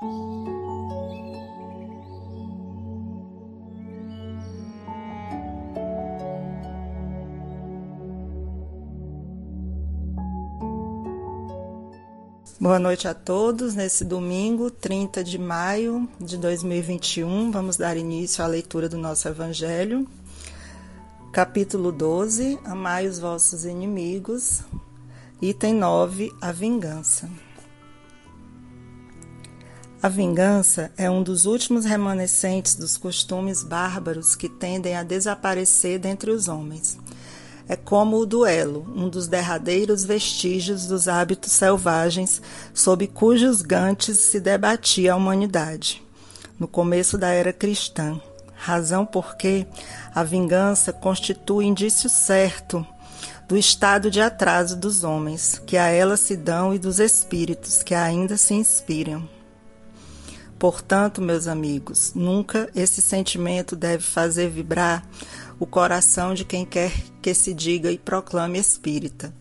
Boa 0.00 0.10
noite 12.78 13.08
a 13.08 13.14
todos. 13.14 13.74
Nesse 13.74 14.04
domingo, 14.04 14.70
30 14.70 15.24
de 15.24 15.36
maio 15.36 16.08
de 16.20 16.36
2021, 16.36 17.50
vamos 17.50 17.76
dar 17.76 17.96
início 17.96 18.44
à 18.44 18.46
leitura 18.46 18.88
do 18.88 18.96
nosso 18.96 19.26
Evangelho. 19.26 20.06
Capítulo 21.32 21.90
12: 21.90 22.56
Amai 22.64 23.08
os 23.08 23.18
vossos 23.18 23.64
inimigos. 23.64 24.62
Item 25.42 25.74
9: 25.74 26.32
A 26.40 26.52
vingança. 26.52 27.47
A 30.02 30.08
vingança 30.08 30.90
é 30.96 31.10
um 31.10 31.22
dos 31.22 31.44
últimos 31.44 31.84
remanescentes 31.84 32.76
dos 32.76 32.96
costumes 32.96 33.64
bárbaros 33.64 34.36
que 34.36 34.48
tendem 34.48 34.96
a 34.96 35.02
desaparecer 35.02 35.98
dentre 35.98 36.30
os 36.30 36.48
homens 36.48 36.98
é 37.68 37.76
como 37.76 38.16
o 38.16 38.26
duelo, 38.26 38.86
um 38.96 39.08
dos 39.08 39.28
derradeiros 39.28 40.02
vestígios 40.02 40.86
dos 40.86 41.06
hábitos 41.06 41.52
selvagens 41.52 42.40
sob 42.72 43.06
cujos 43.06 43.60
gantes 43.60 44.16
se 44.18 44.40
debatia 44.40 45.12
a 45.12 45.16
humanidade, 45.16 46.02
no 46.58 46.66
começo 46.66 47.18
da 47.18 47.28
era 47.28 47.52
cristã, 47.52 48.18
razão 48.54 49.04
porque 49.04 49.66
a 50.14 50.24
vingança 50.24 50.92
constitui 50.94 51.66
indício 51.66 52.08
certo 52.08 52.84
do 53.46 53.56
estado 53.56 54.10
de 54.10 54.20
atraso 54.20 54.74
dos 54.74 55.04
homens 55.04 55.60
que 55.66 55.76
a 55.76 55.88
ela 55.88 56.16
se 56.16 56.36
dão 56.36 56.74
e 56.74 56.78
dos 56.78 56.98
espíritos 56.98 57.82
que 57.82 57.94
ainda 57.94 58.36
se 58.36 58.54
inspiram. 58.54 59.37
Portanto, 60.58 61.22
meus 61.22 61.46
amigos, 61.46 62.12
nunca 62.14 62.68
esse 62.74 63.00
sentimento 63.00 63.76
deve 63.76 64.02
fazer 64.02 64.50
vibrar 64.50 65.08
o 65.58 65.66
coração 65.66 66.34
de 66.34 66.44
quem 66.44 66.64
quer 66.64 66.92
que 67.22 67.32
se 67.32 67.54
diga 67.54 67.92
e 67.92 67.98
proclame 67.98 68.58
espírita. 68.58 69.32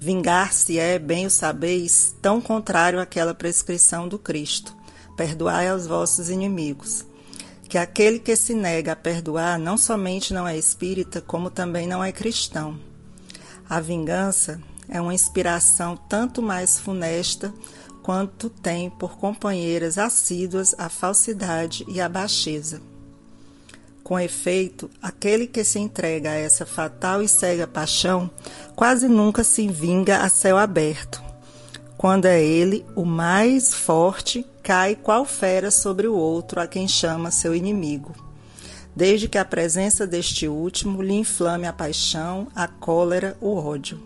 Vingar-se 0.00 0.78
é, 0.78 0.98
bem 0.98 1.26
o 1.26 1.30
sabeis, 1.30 2.14
tão 2.20 2.40
contrário 2.40 2.98
àquela 2.98 3.34
prescrição 3.34 4.08
do 4.08 4.18
Cristo: 4.18 4.74
perdoai 5.16 5.68
aos 5.68 5.86
vossos 5.86 6.30
inimigos. 6.30 7.04
Que 7.68 7.76
aquele 7.76 8.18
que 8.18 8.34
se 8.36 8.54
nega 8.54 8.92
a 8.92 8.96
perdoar 8.96 9.58
não 9.58 9.76
somente 9.76 10.32
não 10.32 10.46
é 10.46 10.56
espírita, 10.56 11.20
como 11.20 11.50
também 11.50 11.86
não 11.86 12.02
é 12.02 12.12
cristão. 12.12 12.78
A 13.68 13.80
vingança 13.80 14.60
é 14.88 15.00
uma 15.00 15.14
inspiração 15.14 15.96
tanto 15.96 16.40
mais 16.40 16.78
funesta 16.78 17.52
quanto 18.04 18.50
tem 18.50 18.90
por 18.90 19.16
companheiras 19.16 19.96
assíduas 19.96 20.74
a 20.76 20.90
falsidade 20.90 21.86
e 21.88 22.02
a 22.02 22.06
baixeza. 22.06 22.82
Com 24.02 24.20
efeito, 24.20 24.90
aquele 25.00 25.46
que 25.46 25.64
se 25.64 25.78
entrega 25.78 26.32
a 26.32 26.34
essa 26.34 26.66
fatal 26.66 27.22
e 27.22 27.28
cega 27.28 27.66
paixão 27.66 28.30
quase 28.76 29.08
nunca 29.08 29.42
se 29.42 29.66
vinga 29.66 30.18
a 30.18 30.28
céu 30.28 30.58
aberto. 30.58 31.22
Quando 31.96 32.26
é 32.26 32.44
ele, 32.44 32.84
o 32.94 33.06
mais 33.06 33.72
forte, 33.72 34.44
cai 34.62 34.94
qual 34.94 35.24
fera 35.24 35.70
sobre 35.70 36.06
o 36.06 36.14
outro 36.14 36.60
a 36.60 36.66
quem 36.66 36.86
chama 36.86 37.30
seu 37.30 37.54
inimigo. 37.54 38.14
Desde 38.94 39.30
que 39.30 39.38
a 39.38 39.46
presença 39.46 40.06
deste 40.06 40.46
último 40.46 41.00
lhe 41.00 41.14
inflame 41.14 41.66
a 41.66 41.72
paixão, 41.72 42.48
a 42.54 42.68
cólera, 42.68 43.34
o 43.40 43.56
ódio. 43.56 43.98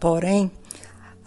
Porém, 0.00 0.50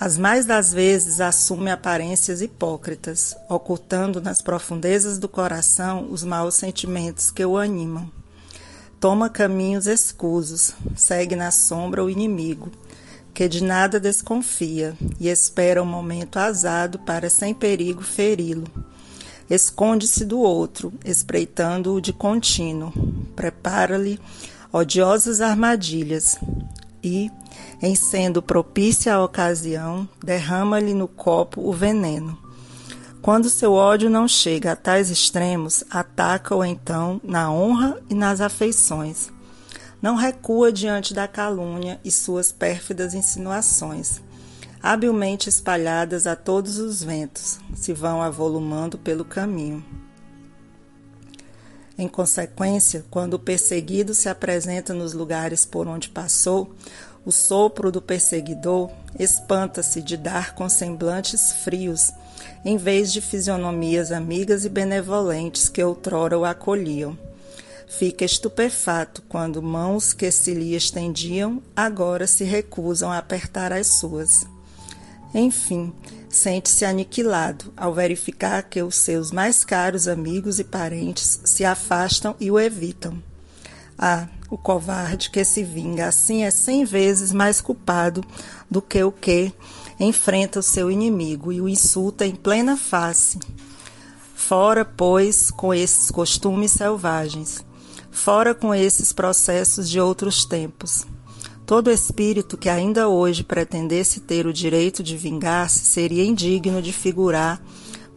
as 0.04 0.18
mais 0.18 0.46
das 0.46 0.74
vezes 0.74 1.22
assume 1.22 1.72
aparências 1.72 2.42
hipócritas, 2.42 3.38
ocultando 3.48 4.20
nas 4.20 4.42
profundezas 4.42 5.18
do 5.18 5.30
coração 5.30 6.10
os 6.12 6.26
maus 6.26 6.56
sentimentos 6.56 7.32
que 7.32 7.46
o 7.46 7.58
animam. 7.58 8.12
Toma 9.00 9.30
caminhos 9.30 9.88
escusos, 9.88 10.74
segue 10.94 11.38
na 11.38 11.52
sombra 11.52 12.04
o 12.04 12.10
inimigo, 12.10 12.70
que 13.34 13.48
de 13.48 13.64
nada 13.64 13.98
desconfia 13.98 14.94
e 15.22 15.30
espera 15.30 15.82
o 15.82 15.86
um 15.86 15.90
momento 15.90 16.36
azado 16.36 17.00
para 17.00 17.30
sem 17.30 17.54
perigo 17.54 18.04
feri-lo. 18.04 18.68
Esconde-se 19.50 20.26
do 20.26 20.40
outro, 20.40 20.92
espreitando-o 21.06 22.02
de 22.02 22.12
contínuo, 22.12 22.92
prepara-lhe 23.38 24.20
odiosas 24.70 25.40
armadilhas 25.40 26.38
e, 27.02 27.32
em 27.82 27.96
sendo 27.96 28.42
propícia 28.42 29.16
a 29.16 29.24
ocasião, 29.24 30.08
derrama-lhe 30.24 30.94
no 30.94 31.08
copo 31.08 31.62
o 31.62 31.74
veneno. 31.74 32.38
Quando 33.22 33.50
seu 33.50 33.74
ódio 33.74 34.10
não 34.10 34.28
chega 34.28 34.74
a 34.74 34.76
tais 34.76 35.10
extremos, 35.10 35.84
ataca-o 35.90 36.64
então 36.64 37.22
na 37.24 37.52
honra 37.52 38.02
e 38.10 38.14
nas 38.14 38.42
afeições. 38.42 39.32
Não 40.02 40.16
recua 40.16 40.74
diante 40.74 41.14
da 41.14 41.26
calúnia 41.28 42.00
e 42.04 42.12
suas 42.12 42.52
pérfidas 42.52 43.14
insinuações, 43.14 44.22
habilmente 44.82 45.48
espalhadas 45.48 46.28
a 46.28 46.36
todos 46.36 46.78
os 46.78 47.02
ventos, 47.02 47.60
se 47.74 47.94
vão 47.94 48.22
avolumando 48.22 48.98
pelo 48.98 49.24
caminho. 49.24 49.82
Em 51.98 52.08
consequência, 52.08 53.06
quando 53.10 53.36
o 53.36 53.40
perseguido 53.40 54.14
se 54.14 54.28
apresenta 54.28 54.94
nos 54.94 55.14
lugares 55.14 55.64
por 55.64 55.88
onde 55.88 56.10
passou, 56.10 56.76
o 57.26 57.32
sopro 57.32 57.92
do 57.92 58.02
perseguidor 58.02 58.90
espanta-se 59.18 60.02
de 60.02 60.18
dar 60.18 60.56
com 60.56 60.68
semblantes 60.68 61.54
frios, 61.54 62.12
em 62.66 62.78
vez 62.78 63.12
de 63.14 63.22
fisionomias 63.22 64.12
amigas 64.12 64.66
e 64.66 64.70
benevolentes 64.70 65.70
que 65.70 65.84
outrora 65.84 66.38
o 66.38 66.46
acolhiam. 66.46 67.18
Fica 67.88 68.26
estupefato 68.26 69.22
quando 69.30 69.62
mãos 69.62 70.14
que 70.14 70.32
se 70.32 70.54
lhe 70.54 70.74
estendiam 70.74 71.62
agora 71.76 72.26
se 72.26 72.44
recusam 72.44 73.12
a 73.12 73.20
apertar 73.20 73.72
as 73.72 73.88
suas. 73.88 74.46
Enfim, 75.34 75.94
sente-se 76.30 76.86
aniquilado 76.86 77.72
ao 77.78 77.94
verificar 77.94 78.64
que 78.64 78.82
os 78.82 78.96
seus 78.96 79.32
mais 79.32 79.64
caros 79.64 80.08
amigos 80.08 80.60
e 80.60 80.64
parentes 80.64 81.42
se 81.46 81.64
afastam 81.64 82.36
e 82.40 82.50
o 82.50 82.60
evitam. 82.60 83.22
Ah, 83.98 84.28
o 84.50 84.58
covarde 84.58 85.30
que 85.30 85.44
se 85.44 85.64
vinga 85.64 86.08
assim 86.08 86.44
é 86.44 86.52
cem 86.52 86.86
vezes 86.86 87.32
mais 87.32 87.62
culpado 87.62 88.24
do 88.70 88.82
que 88.82 89.04
o 89.04 89.12
que 89.12 89.54
enfrenta 90.00 90.60
o 90.60 90.64
seu 90.64 90.92
inimigo 90.92 91.52
e 91.52 91.62
o 91.62 91.70
insulta 91.70 92.26
em 92.26 92.36
plena 92.36 92.78
face. 92.78 93.40
Fora, 94.36 94.84
pois, 94.84 95.50
com 95.50 95.74
esses 95.74 96.12
costumes 96.12 96.72
selvagens, 96.72 97.64
fora 98.12 98.54
com 98.54 98.76
esses 98.76 99.14
processos 99.14 99.90
de 99.90 100.00
outros 100.00 100.46
tempos. 100.46 101.06
Todo 101.66 101.90
espírito 101.90 102.58
que 102.58 102.68
ainda 102.68 103.08
hoje 103.08 103.44
pretendesse 103.44 104.20
ter 104.20 104.46
o 104.46 104.54
direito 104.54 105.02
de 105.02 105.16
vingar-se 105.16 105.80
seria 105.80 106.26
indigno 106.26 106.82
de 106.82 106.92
figurar 106.92 107.62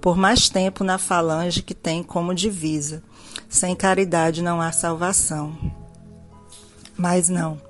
por 0.06 0.16
mais 0.16 0.48
tempo 0.48 0.84
na 0.84 0.98
falange 0.98 1.62
que 1.62 1.74
tem 1.74 2.00
como 2.00 2.32
divisa 2.32 3.02
sem 3.48 3.74
caridade 3.74 4.40
não 4.40 4.60
há 4.60 4.70
salvação. 4.70 5.58
Mas 6.96 7.28
não. 7.28 7.60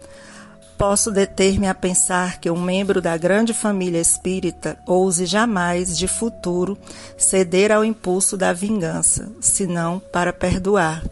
Posso 0.77 1.11
deter-me 1.11 1.67
a 1.67 1.75
pensar 1.75 2.39
que 2.39 2.51
um 2.51 2.61
membro 2.61 3.01
da 3.01 3.17
grande 3.17 3.55
família 3.55 3.99
espírita 3.99 4.79
ouse 4.87 5.25
jamais, 5.25 5.97
de 5.97 6.07
futuro, 6.07 6.77
ceder 7.17 7.73
ao 7.73 7.83
impulso 7.83 8.37
da 8.37 8.53
vingança, 8.53 9.33
senão 9.41 9.99
para 9.99 10.31
perdoar. 10.31 11.03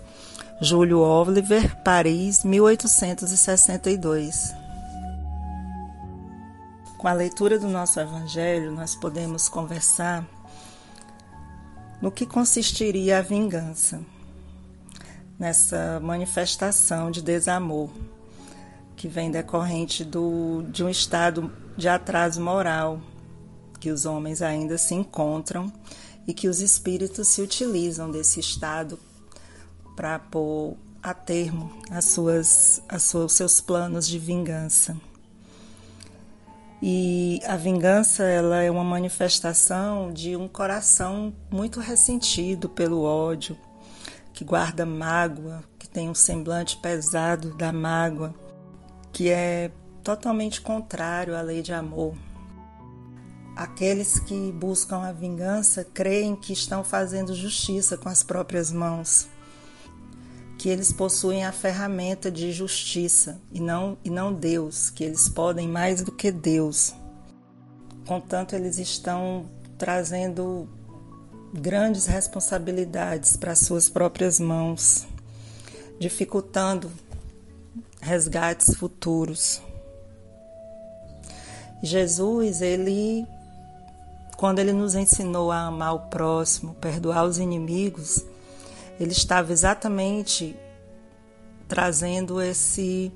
Júlio 0.60 0.98
Oliver, 0.98 1.74
Paris, 1.76 2.44
1862. 2.44 4.54
Com 6.98 7.08
a 7.08 7.14
leitura 7.14 7.58
do 7.58 7.68
nosso 7.68 7.98
Evangelho, 7.98 8.70
nós 8.72 8.94
podemos 8.94 9.48
conversar 9.48 10.33
no 12.00 12.10
que 12.10 12.26
consistiria 12.26 13.18
a 13.18 13.22
vingança 13.22 14.00
nessa 15.38 15.98
manifestação 16.00 17.10
de 17.10 17.20
desamor 17.20 17.90
que 18.96 19.08
vem 19.08 19.30
decorrente 19.30 20.04
do, 20.04 20.64
de 20.70 20.84
um 20.84 20.88
estado 20.88 21.52
de 21.76 21.88
atraso 21.88 22.40
moral 22.40 23.00
que 23.80 23.90
os 23.90 24.06
homens 24.06 24.40
ainda 24.40 24.78
se 24.78 24.94
encontram 24.94 25.72
e 26.26 26.32
que 26.32 26.48
os 26.48 26.60
espíritos 26.60 27.28
se 27.28 27.42
utilizam 27.42 28.10
desse 28.10 28.40
estado 28.40 28.98
para 29.94 30.18
pôr 30.18 30.76
a 31.02 31.12
termo 31.12 31.70
as 31.90 32.06
suas, 32.06 32.82
as 32.88 33.02
suas, 33.02 33.32
seus 33.32 33.60
planos 33.60 34.08
de 34.08 34.18
vingança. 34.18 34.96
E 36.82 37.40
a 37.46 37.56
vingança 37.56 38.24
ela 38.24 38.62
é 38.62 38.70
uma 38.70 38.84
manifestação 38.84 40.12
de 40.12 40.36
um 40.36 40.46
coração 40.46 41.32
muito 41.50 41.80
ressentido 41.80 42.68
pelo 42.68 43.02
ódio, 43.02 43.56
que 44.32 44.44
guarda 44.44 44.84
mágoa, 44.84 45.64
que 45.78 45.88
tem 45.88 46.08
um 46.10 46.14
semblante 46.14 46.76
pesado 46.76 47.54
da 47.56 47.72
mágoa, 47.72 48.34
que 49.12 49.30
é 49.30 49.70
totalmente 50.02 50.60
contrário 50.60 51.36
à 51.36 51.40
lei 51.40 51.62
de 51.62 51.72
amor. 51.72 52.14
Aqueles 53.56 54.18
que 54.18 54.50
buscam 54.52 54.98
a 54.98 55.12
vingança 55.12 55.84
creem 55.84 56.34
que 56.34 56.52
estão 56.52 56.82
fazendo 56.82 57.34
justiça 57.34 57.96
com 57.96 58.08
as 58.08 58.22
próprias 58.22 58.72
mãos, 58.72 59.28
que 60.64 60.70
eles 60.70 60.90
possuem 60.90 61.44
a 61.44 61.52
ferramenta 61.52 62.30
de 62.30 62.50
justiça 62.50 63.38
e 63.52 63.60
não, 63.60 63.98
e 64.02 64.08
não 64.08 64.32
Deus, 64.32 64.88
que 64.88 65.04
eles 65.04 65.28
podem 65.28 65.68
mais 65.68 66.00
do 66.00 66.10
que 66.10 66.32
Deus. 66.32 66.94
Contanto, 68.06 68.56
eles 68.56 68.78
estão 68.78 69.44
trazendo 69.76 70.66
grandes 71.52 72.06
responsabilidades 72.06 73.36
para 73.36 73.54
suas 73.54 73.90
próprias 73.90 74.40
mãos, 74.40 75.06
dificultando 76.00 76.90
resgates 78.00 78.74
futuros. 78.74 79.60
Jesus, 81.82 82.62
ele 82.62 83.26
quando 84.38 84.60
ele 84.60 84.72
nos 84.72 84.94
ensinou 84.94 85.52
a 85.52 85.66
amar 85.66 85.94
o 85.94 86.00
próximo, 86.08 86.74
perdoar 86.76 87.26
os 87.26 87.36
inimigos, 87.36 88.24
ele 88.98 89.12
estava 89.12 89.52
exatamente 89.52 90.56
trazendo 91.68 92.40
esse 92.40 93.12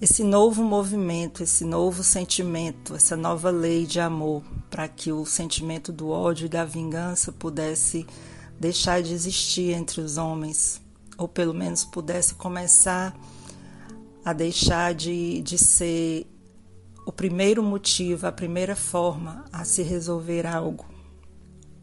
esse 0.00 0.22
novo 0.22 0.62
movimento, 0.62 1.42
esse 1.42 1.64
novo 1.64 2.02
sentimento, 2.02 2.94
essa 2.94 3.16
nova 3.16 3.48
lei 3.48 3.86
de 3.86 4.00
amor, 4.00 4.42
para 4.68 4.86
que 4.86 5.10
o 5.10 5.24
sentimento 5.24 5.92
do 5.92 6.10
ódio 6.10 6.44
e 6.46 6.48
da 6.48 6.64
vingança 6.64 7.32
pudesse 7.32 8.06
deixar 8.58 9.02
de 9.02 9.14
existir 9.14 9.72
entre 9.72 10.00
os 10.02 10.18
homens, 10.18 10.80
ou 11.16 11.26
pelo 11.26 11.54
menos 11.54 11.84
pudesse 11.84 12.34
começar 12.34 13.16
a 14.24 14.32
deixar 14.32 14.94
de, 14.94 15.40
de 15.40 15.56
ser 15.56 16.26
o 17.06 17.12
primeiro 17.12 17.62
motivo, 17.62 18.26
a 18.26 18.32
primeira 18.32 18.74
forma 18.76 19.44
a 19.52 19.64
se 19.64 19.82
resolver 19.82 20.46
algo. 20.46 20.93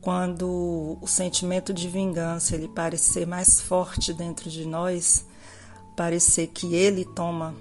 Quando 0.01 0.97
o 0.99 1.07
sentimento 1.07 1.73
de 1.73 1.87
vingança 1.87 2.55
ele 2.55 2.67
parecer 2.67 3.27
mais 3.27 3.61
forte 3.61 4.11
dentro 4.11 4.49
de 4.49 4.65
nós, 4.65 5.25
parecer 5.95 6.47
que 6.47 6.73
ele 6.73 7.05
toma 7.05 7.53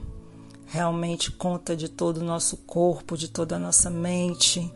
realmente 0.66 1.31
conta 1.31 1.76
de 1.76 1.88
todo 1.88 2.19
o 2.19 2.25
nosso 2.25 2.56
corpo, 2.56 3.16
de 3.16 3.28
toda 3.28 3.56
a 3.56 3.58
nossa 3.58 3.90
mente, 3.90 4.72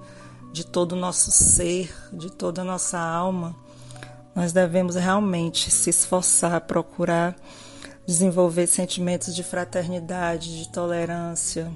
de 0.52 0.66
todo 0.66 0.93
o 0.93 0.96
nosso 0.96 1.31
ser, 1.31 1.93
de 2.12 2.31
toda 2.31 2.62
a 2.62 2.64
nossa 2.64 2.99
alma, 2.99 3.56
nós 4.34 4.52
devemos 4.52 4.96
realmente 4.96 5.70
se 5.70 5.90
esforçar, 5.90 6.61
procurar 6.62 7.37
desenvolver 8.06 8.66
sentimentos 8.66 9.34
de 9.34 9.43
fraternidade, 9.43 10.62
de 10.62 10.69
tolerância, 10.69 11.70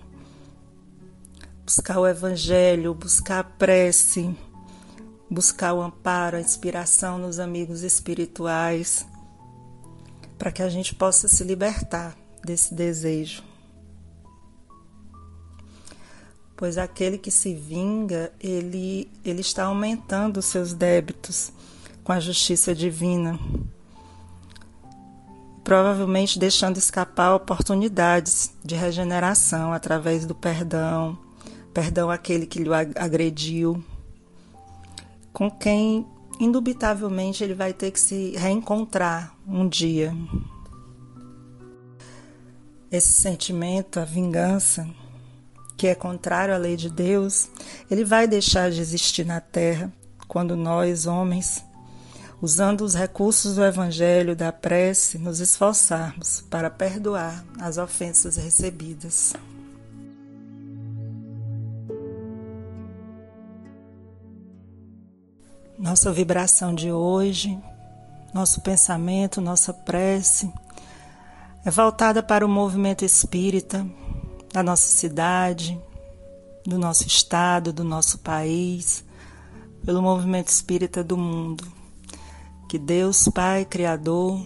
buscar 1.65 1.99
o 1.99 2.07
Evangelho, 2.07 2.95
buscar 2.95 3.41
a 3.41 3.45
prece, 3.45 4.37
buscar 5.31 5.75
o 5.75 5.83
amparo, 5.83 6.37
a 6.37 6.41
inspiração 6.41 7.19
nos 7.19 7.39
amigos 7.39 7.83
espirituais, 7.83 9.07
para 10.39 10.53
que 10.53 10.63
a 10.63 10.69
gente 10.69 10.95
possa 10.95 11.29
se 11.29 11.45
libertar 11.45 12.17
desse 12.45 12.75
desejo. 12.75 13.43
Pois 16.57 16.77
aquele 16.79 17.19
que 17.19 17.31
se 17.31 17.55
vinga, 17.55 18.33
ele, 18.41 19.11
ele 19.25 19.41
está 19.41 19.65
aumentando 19.65 20.39
os 20.39 20.47
seus 20.47 20.73
débitos 20.73 21.53
com 22.03 22.13
a 22.13 22.19
justiça 22.19 22.75
divina, 22.75 23.39
provavelmente 25.63 26.39
deixando 26.39 26.79
escapar 26.79 27.35
oportunidades 27.35 28.53
de 28.65 28.75
regeneração 28.75 29.73
através 29.73 30.25
do 30.25 30.35
perdão, 30.35 31.19
perdão 31.73 32.11
àquele 32.11 32.47
que 32.47 32.59
lhe 32.59 32.71
agrediu, 32.97 33.85
com 35.33 35.51
quem 35.51 36.07
indubitavelmente 36.41 37.43
ele 37.43 37.55
vai 37.55 37.73
ter 37.73 37.91
que 37.91 38.01
se 38.01 38.33
reencontrar 38.37 39.35
um 39.47 39.69
dia. 39.69 40.15
Esse 42.91 43.13
sentimento, 43.13 44.01
a 44.01 44.05
vingança, 44.05 44.89
que 45.77 45.87
é 45.87 45.95
contrário 45.95 46.55
à 46.55 46.57
lei 46.57 46.77
de 46.77 46.91
Deus, 46.91 47.49
ele 47.91 48.05
vai 48.05 48.27
deixar 48.27 48.71
de 48.71 48.81
existir 48.81 49.27
na 49.27 49.41
terra 49.41 49.93
quando 50.27 50.57
nós, 50.57 51.07
homens, 51.07 51.65
usando 52.41 52.83
os 52.83 52.95
recursos 52.95 53.57
do 53.57 53.65
Evangelho, 53.65 54.37
da 54.37 54.53
prece, 54.53 55.19
nos 55.19 55.41
esforçarmos 55.41 56.45
para 56.49 56.71
perdoar 56.71 57.45
as 57.61 57.79
ofensas 57.79 58.37
recebidas. 58.37 59.35
Nossa 65.79 66.13
vibração 66.13 66.75
de 66.75 66.91
hoje, 66.91 67.57
nosso 68.35 68.61
pensamento, 68.63 69.41
nossa 69.41 69.73
prece 69.73 70.53
é 71.65 71.71
voltada 71.71 72.21
para 72.21 72.45
o 72.45 72.49
movimento 72.49 73.05
espírita 73.05 73.87
da 74.53 74.61
nossa 74.61 74.89
cidade, 74.89 75.81
do 76.67 76.77
nosso 76.81 77.07
estado, 77.07 77.73
do 77.73 77.85
nosso 77.85 78.19
país, 78.19 79.05
pelo 79.85 80.03
movimento 80.03 80.49
espírita 80.49 81.05
do 81.05 81.17
mundo. 81.17 81.65
Que 82.69 82.77
Deus, 82.77 83.29
Pai 83.29 83.65
Criador, 83.65 84.45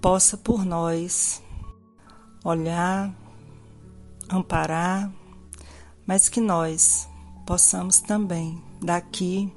possa 0.00 0.38
por 0.38 0.64
nós 0.64 1.42
olhar, 2.42 3.14
amparar, 4.30 5.12
mas 6.06 6.30
que 6.30 6.40
nós 6.40 7.06
possamos 7.44 8.00
também 8.00 8.58
daqui 8.80 9.52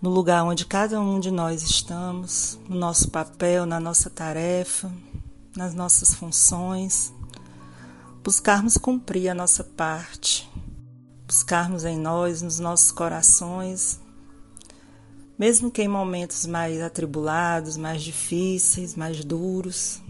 no 0.00 0.10
lugar 0.10 0.44
onde 0.44 0.66
cada 0.66 1.00
um 1.00 1.18
de 1.18 1.30
nós 1.30 1.62
estamos, 1.62 2.58
no 2.68 2.76
nosso 2.76 3.10
papel, 3.10 3.64
na 3.64 3.80
nossa 3.80 4.10
tarefa, 4.10 4.92
nas 5.56 5.74
nossas 5.74 6.14
funções, 6.14 7.12
buscarmos 8.22 8.76
cumprir 8.76 9.30
a 9.30 9.34
nossa 9.34 9.64
parte, 9.64 10.48
buscarmos 11.26 11.84
em 11.84 11.98
nós, 11.98 12.42
nos 12.42 12.58
nossos 12.58 12.92
corações, 12.92 13.98
mesmo 15.38 15.70
que 15.70 15.82
em 15.82 15.88
momentos 15.88 16.44
mais 16.46 16.80
atribulados, 16.80 17.76
mais 17.76 18.02
difíceis, 18.02 18.94
mais 18.94 19.24
duros, 19.24 20.00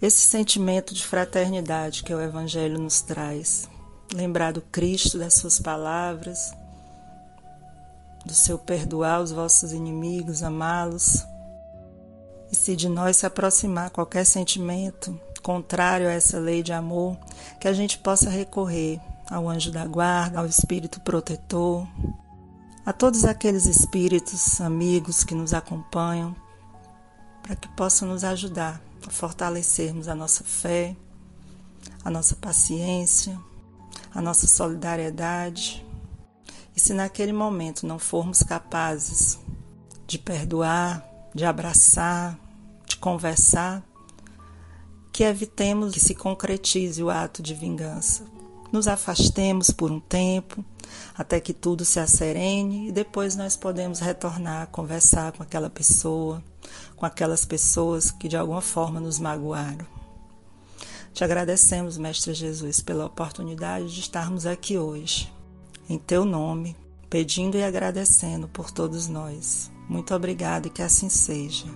esse 0.00 0.20
sentimento 0.20 0.94
de 0.94 1.04
fraternidade 1.04 2.04
que 2.04 2.14
o 2.14 2.20
Evangelho 2.20 2.78
nos 2.78 3.00
traz, 3.02 3.68
lembrar 4.14 4.52
do 4.52 4.62
Cristo, 4.62 5.18
das 5.18 5.34
Suas 5.34 5.58
palavras 5.58 6.52
do 8.30 8.34
seu 8.34 8.56
perdoar 8.56 9.20
os 9.20 9.32
vossos 9.32 9.72
inimigos, 9.72 10.44
amá-los. 10.44 11.26
E 12.48 12.54
se 12.54 12.76
de 12.76 12.88
nós 12.88 13.16
se 13.16 13.26
aproximar 13.26 13.90
qualquer 13.90 14.24
sentimento 14.24 15.20
contrário 15.42 16.06
a 16.06 16.12
essa 16.12 16.38
lei 16.38 16.62
de 16.62 16.72
amor, 16.72 17.18
que 17.58 17.66
a 17.66 17.72
gente 17.72 17.98
possa 17.98 18.30
recorrer 18.30 19.00
ao 19.28 19.48
anjo 19.48 19.72
da 19.72 19.84
guarda, 19.84 20.38
ao 20.38 20.46
espírito 20.46 21.00
protetor, 21.00 21.84
a 22.86 22.92
todos 22.92 23.24
aqueles 23.24 23.66
espíritos 23.66 24.60
amigos 24.60 25.24
que 25.24 25.34
nos 25.34 25.52
acompanham, 25.52 26.36
para 27.42 27.56
que 27.56 27.68
possam 27.70 28.06
nos 28.06 28.22
ajudar 28.22 28.80
a 29.04 29.10
fortalecermos 29.10 30.06
a 30.06 30.14
nossa 30.14 30.44
fé, 30.44 30.94
a 32.04 32.10
nossa 32.10 32.36
paciência, 32.36 33.36
a 34.14 34.22
nossa 34.22 34.46
solidariedade 34.46 35.84
e 36.74 36.80
se 36.80 36.92
naquele 36.92 37.32
momento 37.32 37.86
não 37.86 37.98
formos 37.98 38.42
capazes 38.42 39.38
de 40.06 40.18
perdoar, 40.18 41.04
de 41.34 41.44
abraçar, 41.44 42.38
de 42.86 42.96
conversar, 42.96 43.82
que 45.12 45.24
evitemos 45.24 45.92
que 45.92 46.00
se 46.00 46.14
concretize 46.14 47.02
o 47.02 47.10
ato 47.10 47.42
de 47.42 47.54
vingança. 47.54 48.24
Nos 48.72 48.86
afastemos 48.86 49.70
por 49.70 49.90
um 49.90 50.00
tempo, 50.00 50.64
até 51.16 51.40
que 51.40 51.52
tudo 51.52 51.84
se 51.84 51.98
acerene 51.98 52.88
e 52.88 52.92
depois 52.92 53.36
nós 53.36 53.56
podemos 53.56 53.98
retornar 53.98 54.62
a 54.62 54.66
conversar 54.66 55.32
com 55.32 55.42
aquela 55.42 55.68
pessoa, 55.68 56.42
com 56.96 57.04
aquelas 57.04 57.44
pessoas 57.44 58.10
que 58.10 58.28
de 58.28 58.36
alguma 58.36 58.60
forma 58.60 59.00
nos 59.00 59.18
magoaram. 59.18 59.86
Te 61.12 61.24
agradecemos, 61.24 61.98
Mestre 61.98 62.32
Jesus, 62.32 62.80
pela 62.80 63.06
oportunidade 63.06 63.92
de 63.92 64.00
estarmos 64.00 64.46
aqui 64.46 64.78
hoje 64.78 65.30
em 65.90 65.98
teu 65.98 66.24
nome, 66.24 66.76
pedindo 67.10 67.58
e 67.58 67.64
agradecendo 67.64 68.46
por 68.46 68.70
todos 68.70 69.08
nós. 69.08 69.72
Muito 69.88 70.14
obrigado 70.14 70.66
e 70.66 70.70
que 70.70 70.82
assim 70.82 71.08
seja. 71.08 71.66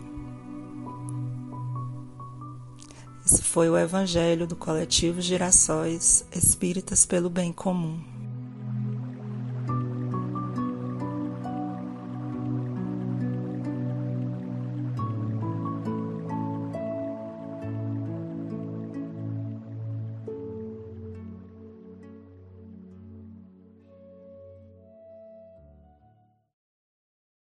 Esse 3.26 3.42
foi 3.42 3.68
o 3.68 3.76
Evangelho 3.76 4.46
do 4.46 4.54
Coletivo 4.54 5.20
Girassóis 5.20 6.24
Espíritas 6.30 7.04
pelo 7.04 7.28
Bem 7.28 7.52
Comum. 7.52 8.13